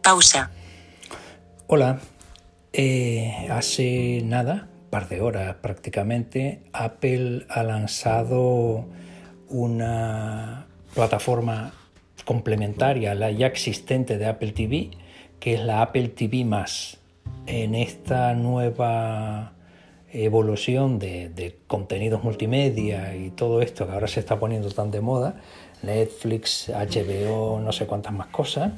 [0.00, 0.50] Pausa.
[1.66, 1.98] Hola.
[2.72, 8.86] Eh, hace nada, par de horas prácticamente, Apple ha lanzado
[9.48, 11.72] una plataforma
[12.24, 14.90] complementaria a la ya existente de Apple TV,
[15.40, 16.46] que es la Apple TV
[17.46, 19.55] En esta nueva
[20.12, 25.40] evolución de, contenidos multimedia y todo esto que ahora se está poniendo tan de moda,
[25.82, 28.72] Netflix, HBO, no sé cuántas más cosas,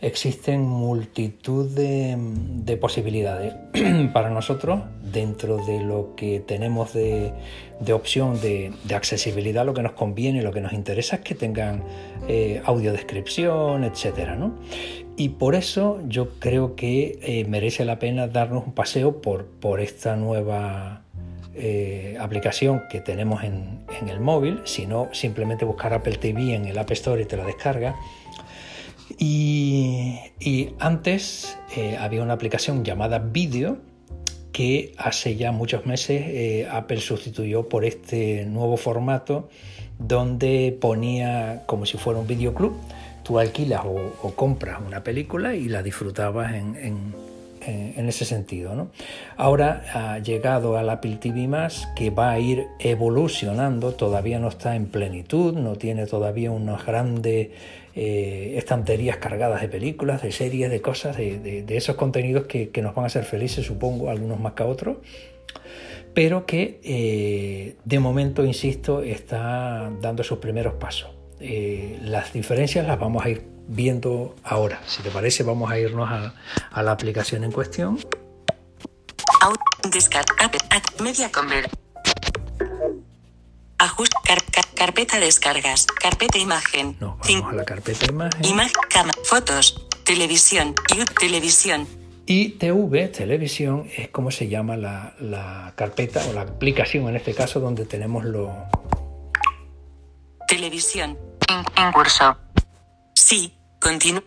[0.00, 3.54] existen multitud de, posibilidades
[4.12, 7.32] para nosotros dentro de lo que tenemos de,
[7.92, 11.84] opción de, accesibilidad, lo que nos conviene, lo que nos interesa es que tengan
[12.28, 14.58] eh, audiodescripción, etcétera, ¿no?
[15.20, 19.80] Y por eso yo creo que eh, merece la pena darnos un paseo por, por
[19.80, 21.02] esta nueva
[21.54, 26.90] eh, aplicación que tenemos en, el móvil, sino simplemente buscar Apple TV en el App
[26.92, 27.96] Store y te la descarga.
[29.18, 33.76] Y, antes eh, había una aplicación llamada Video
[34.52, 39.50] que hace ya muchos meses Apple sustituyó por este nuevo formato
[40.00, 42.74] donde ponía como si fuera un videoclub.
[43.22, 48.74] Tú alquilas o, compras una película y la disfrutabas en ese sentido.
[48.74, 48.90] ¿no?
[49.36, 51.48] Ahora ha llegado al Apple TV
[51.94, 57.48] que va a ir evolucionando, todavía no está en plenitud, no tiene todavía unas grandes
[57.94, 63.04] eh, estanterías cargadas de películas, de series, de cosas, de, esos contenidos que, nos van
[63.04, 64.98] a hacer felices, supongo, algunos más que otros
[66.14, 71.10] pero que eh, de momento, insisto, está dando sus primeros pasos.
[71.40, 74.82] las diferencias las vamos a ir viendo ahora.
[74.86, 77.98] Si te parece, vamos a irnos a, la aplicación en cuestión.
[81.00, 81.70] Media conver.
[83.78, 84.16] Ajuste,
[84.74, 86.96] carpeta descargas, carpeta imagen.
[87.00, 88.44] No, vamos a la carpeta imagen.
[88.44, 91.86] Imagen, cama, fotos, televisión, YouTube, televisión.
[92.32, 97.58] Y TV, televisión, es como se llama la, carpeta o la aplicación en este caso
[97.58, 98.52] donde tenemos lo...
[100.46, 101.18] Televisión.
[101.48, 102.36] en curso.
[103.16, 104.22] Sí, Continúa.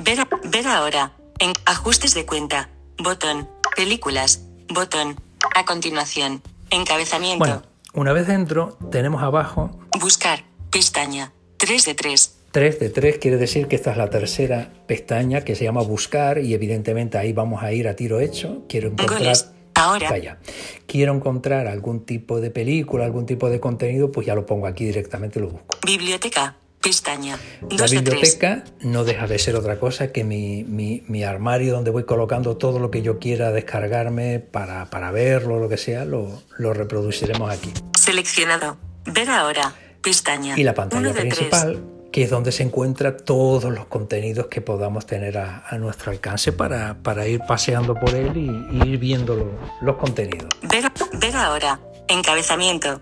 [0.00, 1.14] Ver, ver ahora.
[1.40, 2.68] En ajustes de cuenta.
[2.98, 3.48] Botón.
[3.74, 4.44] Películas.
[4.68, 5.20] Botón.
[5.56, 6.42] A continuación.
[6.70, 7.40] Encabezamiento.
[7.40, 9.80] Bueno, una vez dentro, tenemos abajo.
[9.98, 10.44] Buscar.
[10.70, 11.32] Pestaña.
[11.56, 12.41] 3 de 3.
[12.52, 16.38] 3 de 3 quiere decir que esta es la tercera pestaña que se llama buscar
[16.38, 18.64] y evidentemente ahí vamos a ir a tiro hecho.
[18.68, 19.36] Quiero encontrar...
[19.74, 20.10] Ahora.
[20.10, 20.38] Vaya.
[20.86, 24.84] Quiero encontrar algún tipo de película, algún tipo de contenido, pues ya lo pongo aquí
[24.84, 25.78] directamente y lo busco.
[25.84, 26.56] Biblioteca.
[26.82, 27.38] Pestaña.
[27.70, 32.80] La biblioteca no deja de ser otra cosa que mi, armario donde voy colocando todo
[32.80, 37.72] lo que yo quiera descargarme para, para verlo, lo que sea, lo, reproduciremos aquí.
[37.98, 38.76] Seleccionado.
[39.06, 39.74] Ver ahora.
[40.02, 40.58] Pestaña.
[40.58, 41.80] Y la pantalla principal,
[42.12, 46.94] que es donde se encuentra todos los contenidos que podamos tener a, nuestro alcance para,
[47.02, 50.50] para, ir paseando por él y, ir viendo los contenidos.
[50.62, 51.80] Ver, ver ahora.
[52.08, 53.00] Encabezamiento.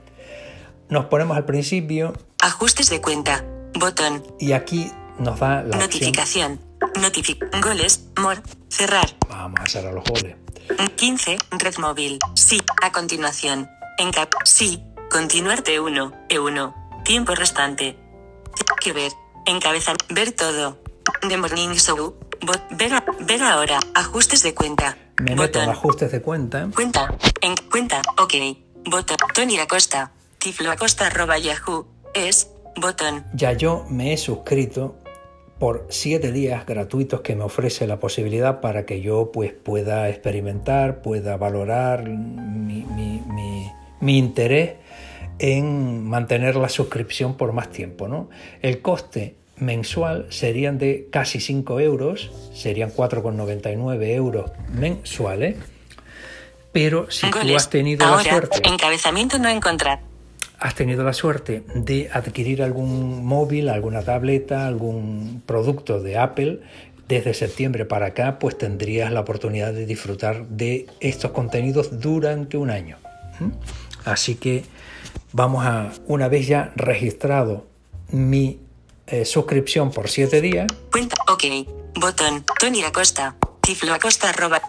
[0.89, 2.13] Nos ponemos al principio.
[2.41, 3.45] Ajustes de cuenta.
[3.75, 4.23] Botón.
[4.39, 6.61] Y aquí nos da la Notificación.
[7.01, 8.07] Notific goles.
[8.17, 8.41] More.
[8.69, 9.09] Cerrar.
[9.29, 10.37] Vamos a cerrar los goles.
[10.97, 11.37] 15.
[11.59, 12.19] Red móvil.
[12.35, 12.61] Sí.
[12.83, 13.69] A continuación.
[13.99, 14.33] Encap.
[14.45, 14.85] Sí.
[15.11, 16.29] Continuar T1.
[16.29, 17.03] E1.
[17.05, 17.97] Tiempo restante.
[18.81, 19.13] Que ver.
[19.47, 19.97] Encabezar.
[20.09, 20.79] Ver todo.
[21.29, 22.17] The Morning Show.
[22.71, 23.79] Ver, ver ahora.
[23.95, 24.97] Ajustes de cuenta.
[25.19, 26.69] Me meto en ajustes de cuenta.
[26.75, 27.15] Cuenta.
[27.43, 28.01] En cuenta.
[28.19, 28.35] Ok.
[28.87, 29.17] Botón.
[29.35, 30.13] Tony Acosta.
[30.39, 31.87] Tiflo Acosta arroba Yahoo.
[32.15, 33.25] Es Botón.
[33.35, 34.97] Ya yo me he suscrito
[35.61, 41.03] por siete días gratuitos que me ofrece la posibilidad para que yo pues pueda experimentar,
[41.03, 42.87] pueda valorar mi,
[44.01, 44.77] interés
[45.41, 48.07] en mantener la suscripción por más tiempo.
[48.07, 48.29] ¿no?
[48.63, 55.57] El coste mensual serían de casi 5 euros, serían 4,99 euros mensuales,
[56.73, 58.61] pero si tú has tenido la suerte...
[58.69, 60.01] Encabezamiento no encontrar
[60.61, 66.61] has tenido la suerte de adquirir algún móvil, alguna tableta, algún producto de Apple,
[67.09, 72.71] desde septiembre para acá, pues tendrías la oportunidad de disfrutar de estos contenidos durante un
[72.71, 72.99] año.
[74.05, 74.65] Así que
[75.33, 77.67] vamos a, una vez ya registrado
[78.09, 78.61] mi
[79.07, 80.67] eh, suscripción por siete días.
[80.91, 81.45] Cuenta, ok,
[81.95, 84.61] botón, Tony Acosta, Tiflo Acosta, arroba.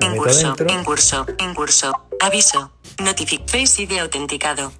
[0.00, 4.72] En curso, en curso, en curso, aviso, Notific Face ID autenticado.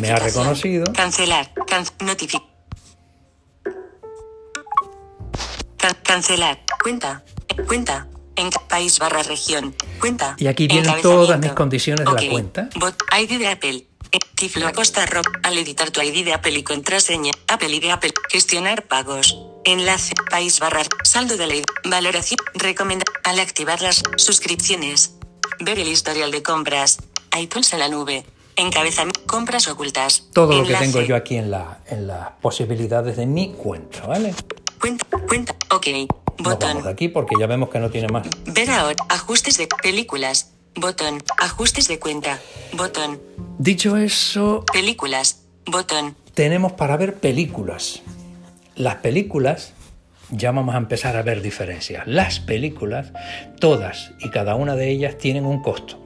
[0.00, 0.84] Me ha reconocido.
[0.92, 1.52] Cancelar.
[1.66, 2.42] Can notific.
[6.02, 6.58] cancelar.
[6.82, 7.22] Cuenta.
[7.66, 8.08] Cuenta.
[8.38, 9.74] En país barra región.
[10.00, 10.36] Cuenta.
[10.38, 12.68] Y aquí vienen todas mis condiciones de la cuenta.
[12.76, 13.86] Bot ID de Apple.
[14.12, 15.26] Eh, Tiflo Acosta Rock.
[15.42, 17.32] Al editar tu ID de Apple y contraseña.
[17.48, 18.12] Apple ID Apple.
[18.30, 19.36] Gestionar pagos.
[19.64, 20.14] Enlace.
[20.30, 20.82] País barra.
[21.02, 21.62] Saldo de ley.
[21.84, 22.38] Valoración.
[22.54, 23.04] Recomenda.
[23.24, 25.16] Al activar las suscripciones.
[25.58, 26.98] Ver el historial de compras.
[27.36, 28.24] iTunes en la nube.
[28.54, 29.20] Encabezamiento.
[29.26, 30.28] Compras ocultas.
[30.32, 34.32] Todo lo que tengo yo aquí en, la, en las posibilidades de mi cuenta, ¿vale?
[34.80, 35.04] Cuenta.
[35.26, 35.56] Cuenta.
[35.70, 35.86] Ok.
[36.38, 36.68] Nos Botón.
[36.68, 38.26] vamos de aquí porque ya vemos que no tiene más.
[38.46, 38.96] Ver ahora.
[39.08, 40.52] Ajustes de películas.
[40.74, 41.22] Botón.
[41.38, 42.38] Ajustes de cuenta.
[42.74, 43.20] Botón.
[43.58, 45.42] Dicho eso, Películas.
[45.66, 46.14] Botón.
[46.34, 48.02] tenemos para ver películas.
[48.76, 49.72] Las películas,
[50.30, 52.06] ya vamos a empezar a ver diferencias.
[52.06, 53.12] Las películas,
[53.58, 55.98] todas y cada una de ellas tienen un costo.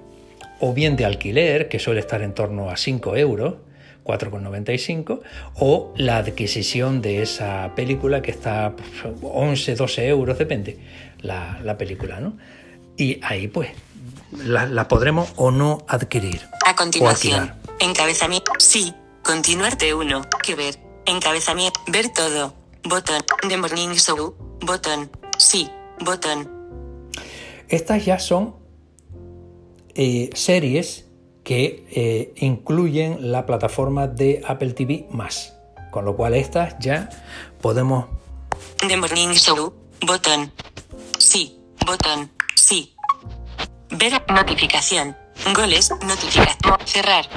[0.61, 3.56] O bien de alquiler, que suele estar en torno a 5 euros,
[4.04, 5.20] 4,95,
[5.56, 10.78] o la adquisición de esa película que está pues, 11, 12 euros, depende
[11.20, 12.37] la, la película, ¿no?
[12.96, 13.70] Y ahí pues
[14.32, 16.40] la, la podremos o no adquirir.
[16.66, 17.52] A continuación.
[17.81, 18.52] Encabezamiento.
[18.58, 18.94] Sí.
[19.22, 20.22] Continuarte uno.
[20.43, 20.78] Que ver.
[21.06, 21.81] Encabezamiento.
[21.88, 22.55] Ver todo.
[22.84, 23.22] Botón.
[23.48, 24.34] The Morning Show.
[24.60, 25.10] Botón.
[25.38, 25.69] Sí.
[26.00, 27.10] Botón.
[27.69, 28.56] Estas ya son
[29.94, 31.06] eh, series
[31.44, 35.55] que eh, incluyen la plataforma de Apple TV más.
[35.91, 37.09] Con lo cual estas ya
[37.61, 38.06] podemos...
[38.87, 39.75] The Morning Show.
[40.06, 40.53] Botón.
[41.19, 41.59] Sí.
[41.87, 42.31] Botón.
[42.55, 42.94] Sí.
[43.91, 45.17] Ver notificación.
[45.55, 45.91] Goles.
[45.91, 46.79] Notificación.
[46.87, 47.29] Cerrar.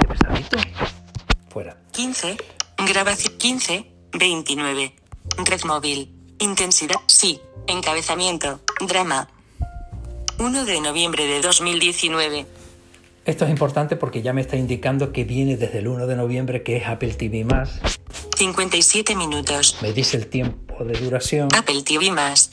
[1.50, 1.78] Fuera.
[1.92, 2.38] 15.
[2.78, 3.92] Grabación 15.
[4.13, 4.96] 29.
[5.38, 6.13] Red móvil.
[6.40, 6.96] Intensidad.
[7.07, 7.42] Sí.
[7.68, 8.62] Encabezamiento.
[8.88, 9.28] Drama.
[10.40, 12.46] 1 de noviembre de 2019.
[13.25, 16.62] Esto es importante porque ya me está indicando que viene desde el 1 de noviembre,
[16.63, 17.80] que es Apple TV más.
[18.38, 19.77] 57 minutos.
[19.81, 22.51] Me dice el tiempo de duración, Apple TV más.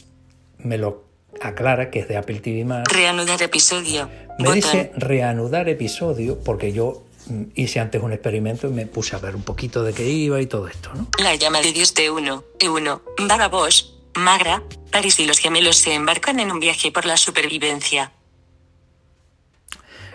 [0.59, 1.05] me lo
[1.41, 2.85] aclara que es de Apple TV más.
[2.89, 4.09] Reanudar episodio.
[4.39, 4.55] Me Botón.
[4.55, 9.35] dice reanudar episodio porque yo mm, hice antes un experimento y me puse a ver
[9.37, 11.09] un poquito de qué iba y todo esto, ¿no?
[11.19, 12.43] La llama de Dios T1.
[12.61, 13.01] E1.
[13.29, 13.87] Baba Bosch.
[14.15, 14.63] Magra.
[14.91, 18.13] Paris y los gemelos se embarcan en un viaje por la supervivencia.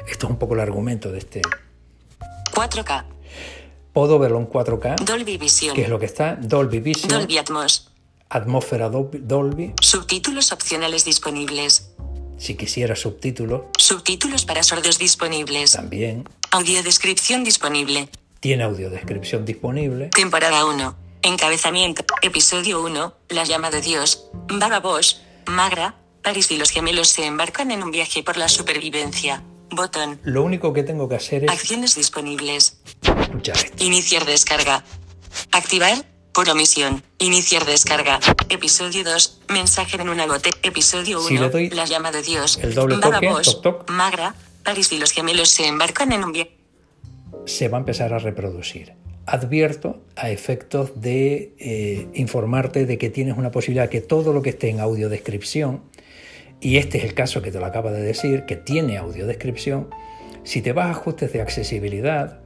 [0.08, 1.42] Esto es un poco el argumento de este.
[2.54, 3.06] 4K.
[3.94, 5.76] Puedo verlo en 4K, Dolby Vision.
[5.76, 7.92] que es lo que está, Dolby Vision, Dolby Atmos.
[8.30, 11.92] atmósfera Dolby, Subtítulos opcionales disponibles.
[12.38, 15.72] si quisiera subtítulos Subtítulos para sordos disponibles.
[15.72, 16.28] también.
[16.52, 18.10] Audiodescripción disponible.
[18.40, 20.10] Tiene audiodescripción disponible.
[20.10, 20.96] Temporada 1.
[21.24, 22.06] Encabezamiento.
[22.22, 23.14] Episodio 1.
[23.30, 24.30] La llama de Dios.
[24.48, 25.18] Baba Bosch.
[25.48, 25.96] Magra.
[26.24, 29.44] Paris y los gemelos se embarcan en un viaje por la supervivencia.
[29.70, 30.20] Botón.
[30.24, 32.78] Lo único que tengo que hacer es Acciones disponibles.
[33.02, 33.84] escuchar esto.
[33.84, 34.84] Iniciar descarga.
[35.52, 36.06] Activar.
[36.34, 37.02] Por omisión.
[37.18, 38.20] Iniciar descarga.
[38.50, 39.42] Episodio 2.
[39.50, 40.52] Mensaje en una bote.
[40.62, 41.28] Episodio 1.
[41.28, 42.60] Si le doy la llama de Dios.
[42.62, 43.90] el doble toque, toc, toc.
[43.90, 44.36] Magra.
[44.64, 46.52] Paris y los gemelos se embarcan en un viaje.
[47.46, 48.94] Se va a empezar a reproducir.
[49.26, 54.52] Advierto a efectos de eh, informarte de que tienes una posibilidad que todo lo que
[54.52, 55.82] esté en audiodescripción,
[56.60, 59.90] y este es el caso que te lo acaba de decir, que tiene audiodescripción,
[60.44, 62.40] si te vas a ajustes de accesibilidad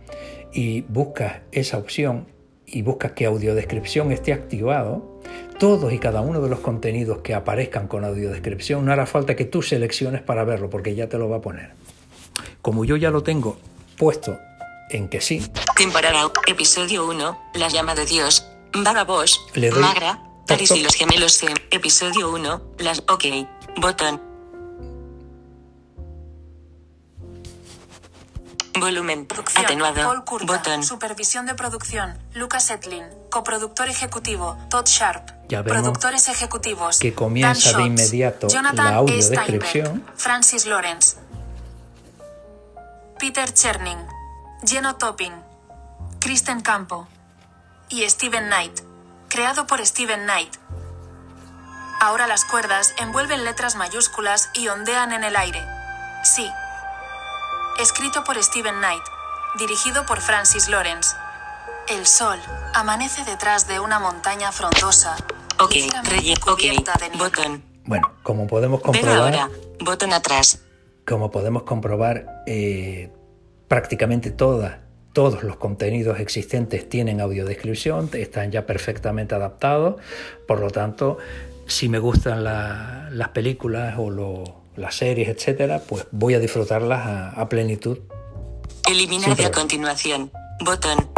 [0.54, 2.28] y buscas esa opción
[2.66, 5.22] y buscas que audiodescripción esté activado,
[5.60, 9.46] todos y cada uno de los contenidos que aparezcan con audiodescripción no hará falta que
[9.46, 11.74] tú selecciones para verlo porque ya te lo va a poner.
[12.62, 13.58] Como yo ya lo tengo
[13.98, 14.40] puesto
[14.90, 15.42] en que sí,
[15.82, 17.52] Temporada Episodio 1.
[17.56, 18.46] La llama de Dios.
[18.72, 19.40] Baba Bosch.
[19.56, 20.22] Le doy Magra.
[20.46, 20.62] toc.
[20.76, 21.42] y los gemelos.
[21.72, 22.62] Episodio 1.
[22.78, 23.00] Las.
[23.08, 23.26] Ok.
[23.78, 24.22] Botón.
[28.80, 29.26] Volumen.
[29.26, 30.04] Producción, Atenuado.
[30.04, 30.46] Paul Kurta.
[30.46, 30.84] Botón.
[30.84, 33.06] Supervisión de producción, Lucas Etlin.
[33.30, 35.30] Coproductor ejecutivo, Todd Sharp.
[35.48, 40.06] Ya vemos Productores ejecutivos, que comienza Dan de Schultz, inmediato Jonathan la audiodescripción.
[40.16, 41.18] Francis Lawrence.
[43.20, 44.00] Peter Cherning.
[44.66, 45.34] Geno Topping.
[46.20, 47.08] Kristen Campo.
[47.90, 48.82] Y Steven Knight.
[49.28, 50.56] Creado por Steven Knight.
[52.04, 55.64] Ahora las cuerdas envuelven letras mayúsculas y ondean en el aire.
[56.24, 56.50] Sí.
[57.80, 59.04] Escrito por Steven Knight.
[59.60, 61.16] Dirigido por Francis Lawrence.
[61.88, 62.40] El sol
[62.74, 65.16] amanece detrás de una montaña frondosa.
[65.60, 65.74] Ok.
[65.74, 66.42] ligeramente Relleno.
[66.42, 66.58] Ok.
[66.58, 67.18] cubierta de.
[67.20, 67.64] Botón.
[67.86, 69.50] Bueno, como podemos comprobar, ahora.
[69.82, 70.60] Botón atrás.
[71.08, 73.12] como podemos comprobar, eh,
[73.68, 74.80] prácticamente todas,
[75.14, 80.02] todos los contenidos existentes tienen audiodescripción, están ya perfectamente adaptados,
[80.48, 81.20] por lo tanto,
[81.72, 87.06] si me gustan la- las películas o lo- las series, etcétera, pues voy a disfrutarlas
[87.06, 88.00] a, a plenitud.
[88.90, 90.32] Eliminar a continuación.
[90.62, 91.10] Botón.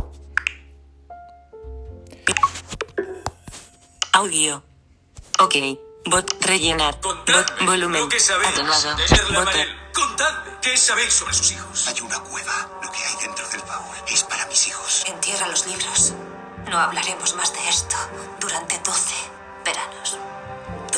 [4.14, 4.64] Audio.
[5.40, 5.56] Ok.
[6.06, 6.46] Bot.
[6.46, 7.00] Rellenar.
[7.00, 7.66] Contadme Bot.
[7.66, 8.02] Volumen.
[8.02, 8.96] lo que sabéis Atenuado.
[9.34, 9.68] Botón.
[9.94, 11.88] Contadme qué sabéis sobre sus hijos.
[11.88, 12.70] Hay una cueva.
[12.84, 14.44] Lo que hay dentro del baúl es para
[15.48, 16.14] los libros.
[16.70, 17.96] No hablaremos más de esto
[18.40, 19.16] durante 12
[19.66, 20.18] veranos.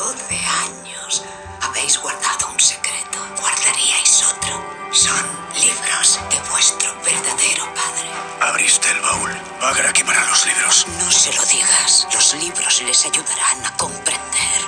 [0.05, 1.23] 12 años.
[1.61, 3.17] Habéis guardado un secreto.
[3.41, 4.53] Guardaríais otro.
[4.91, 8.07] Son libros de vuestro verdadero padre.
[8.39, 9.31] Abriste el baúl.
[9.61, 10.85] Agra que para los libros.
[10.99, 12.07] No se lo digas.
[12.13, 14.59] Los libros les ayudarán a comprender.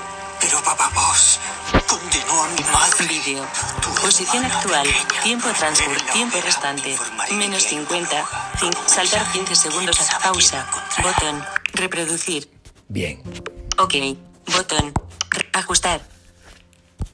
[0.42, 1.40] Pero papá vos
[1.86, 3.06] condenó mi madre.
[3.06, 3.46] Vídeo.
[4.02, 4.88] Posición actual.
[5.22, 6.06] Tiempo transcurso.
[6.14, 6.98] Tiempo restante.
[7.34, 8.26] Menos 50.
[8.88, 10.68] saltar 15 segundos a pausa.
[11.04, 11.46] Botón.
[11.74, 12.50] Reproducir.
[12.88, 13.22] Bien.
[13.78, 13.94] Ok.
[14.48, 15.07] Botón.
[15.58, 16.02] Ajustar.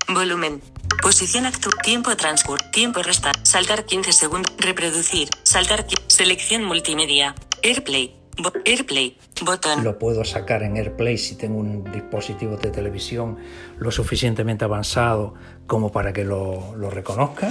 [0.08, 0.62] Volumen.
[1.02, 1.76] Posición actual.
[1.84, 2.66] Tiempo transcurso.
[2.72, 3.40] Tiempo restante.
[3.44, 4.54] Saltar 15 segundos.
[4.58, 5.30] Reproducir.
[5.44, 5.86] Saltar.
[6.08, 7.36] Selección multimedia.
[7.64, 8.24] Airplay.
[8.66, 9.84] Airplay, botón.
[9.84, 13.38] Lo puedo sacar en Airplay si tengo un dispositivo de televisión
[13.78, 15.36] lo suficientemente avanzado
[15.68, 17.50] como para que lo, lo reconozca.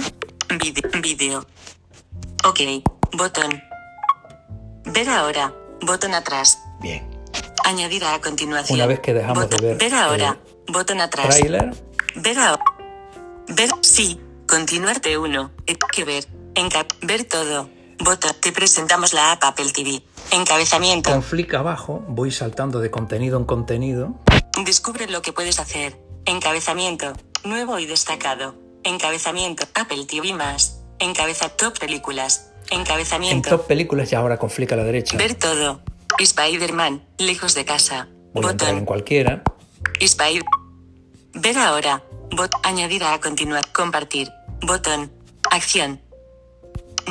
[1.01, 1.45] Vídeo.
[2.45, 2.59] Ok,
[3.13, 3.63] botón.
[4.85, 6.59] Ver ahora, botón atrás.
[6.81, 7.07] Bien.
[7.63, 8.77] Añadir a continuación.
[8.77, 9.77] Una vez que dejamos de ver.
[9.77, 11.27] Ver ahora, botón atrás.
[11.27, 11.73] Trailer.
[12.15, 12.63] Ver ahora.
[13.47, 14.19] Ver, sí.
[14.47, 15.51] Continuarte uno.
[15.91, 16.27] Que ver.
[16.55, 16.91] Encap.
[17.01, 17.69] Ver todo.
[17.99, 18.31] Botón.
[18.39, 20.03] Te presentamos la app Apple TV.
[20.31, 21.11] Encabezamiento.
[21.11, 24.15] Con flick abajo voy saltando de contenido en contenido.
[24.65, 25.97] Descubre lo que puedes hacer.
[26.25, 27.13] Encabezamiento.
[27.43, 28.55] Nuevo y destacado.
[28.83, 29.65] Encabezamiento.
[29.75, 30.81] Apple TV más.
[30.99, 32.51] Encabeza top películas.
[32.71, 33.49] Encabezamiento.
[33.49, 35.17] En top películas ya ahora con flick a la derecha.
[35.17, 35.81] Ver todo.
[36.17, 37.03] Spider-Man.
[37.17, 38.07] Lejos de casa.
[38.33, 39.43] Voy a entrar en cualquiera.
[39.99, 40.43] Spider.
[41.33, 42.03] Ver ahora.
[42.31, 42.51] Bot.
[42.63, 43.71] Añadir a continuar.
[43.71, 44.29] Compartir.
[44.61, 45.11] Botón.
[45.51, 46.01] Acción.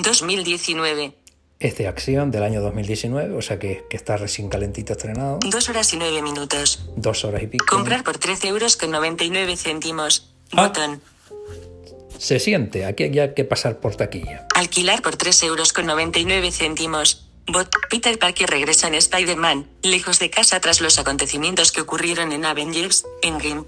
[0.02, 1.14] 2019
[1.62, 5.38] es de acción del año 2019, o sea que, que, está recién calentito estrenado.
[5.48, 6.84] Dos horas y nueve minutos.
[6.96, 7.64] Dos horas y pico.
[7.68, 10.34] Comprar por 13 euros con 99 céntimos.
[10.52, 10.66] Ah.
[10.66, 11.00] Botón.
[12.18, 14.46] Se siente, aquí hay que pasar por taquilla.
[14.54, 17.28] Alquilar por 3 euros con 99 céntimos.
[17.46, 22.44] Bot Peter Parker regresa en Spider-Man, lejos de casa tras los acontecimientos que ocurrieron en
[22.44, 23.64] Avengers, Endgame.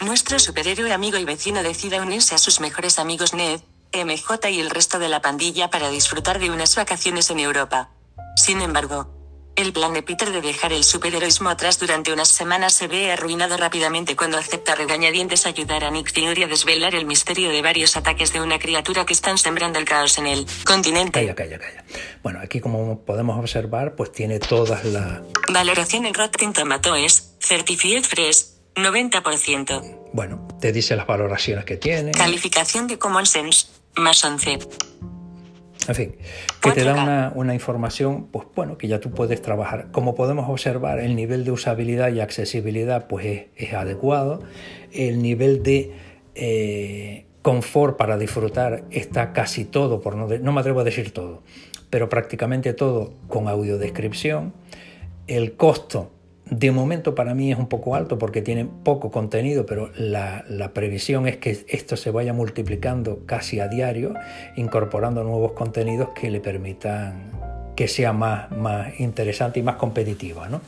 [0.00, 3.60] Nuestro superhéroe amigo y vecino decide unirse a sus mejores amigos Ned,
[3.92, 7.90] MJ y el resto de la pandilla para disfrutar de unas vacaciones en Europa.
[8.36, 9.15] Sin embargo,
[9.56, 13.56] el plan de Peter de dejar el superheroísmo atrás durante unas semanas se ve arruinado
[13.56, 18.32] rápidamente cuando acepta regañadientes ayudar a Nick Fury a desvelar el misterio de varios ataques
[18.32, 21.12] de una criatura que están sembrando el caos en el continente.
[21.12, 21.84] Calla, calla, calla.
[22.22, 25.20] Bueno, aquí como podemos observar, pues tiene todas las...
[25.52, 30.10] Valoración en Rotten Tomatoes, Certified Fresh, 90%.
[30.12, 32.12] Bueno, te dice las valoraciones que tiene.
[32.12, 34.58] Calificación de Common Sense, más 11.
[35.88, 36.16] En fin,
[36.60, 39.88] que te da una, una, información, pues bueno, que ya tú puedes trabajar.
[39.92, 44.40] Como podemos observar, el nivel de usabilidad y accesibilidad pues es, es adecuado.
[44.92, 45.92] El nivel de
[46.34, 51.42] eh, confort para disfrutar está casi todo, por no, no me atrevo a decir todo,
[51.90, 54.52] pero prácticamente todo con audiodescripción.
[55.28, 56.10] El costo
[56.48, 61.26] de momento para mí es un poco alto porque tiene poco contenido, pero la, previsión
[61.26, 64.14] es que esto se vaya multiplicando casi a diario,
[64.56, 67.32] incorporando nuevos contenidos que le permitan
[67.74, 70.48] que sea más, más interesante y más competitiva.
[70.48, 70.60] ¿no?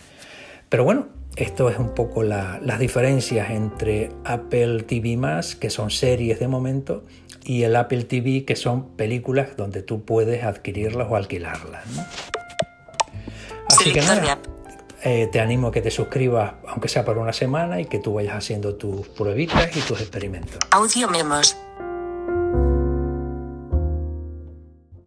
[0.69, 1.07] Pero bueno,
[1.37, 5.17] esto es un poco las diferencias entre Apple TV
[5.61, 7.05] que son series de momento,
[7.45, 11.85] y el Apple TV, que son películas donde tú puedes adquirirlas o alquilarlas.
[13.71, 14.39] Así que nada.
[15.05, 18.15] Eh, te animo a que te suscribas, aunque sea por una semana, y que tú
[18.15, 20.59] vayas haciendo tus pruebitas y tus experimentos.
[21.09, 21.57] Memos.